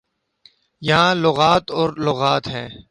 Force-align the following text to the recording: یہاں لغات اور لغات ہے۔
یہاں 0.81 1.15
لغات 1.15 1.71
اور 1.71 1.89
لغات 1.97 2.47
ہے۔ 2.47 2.67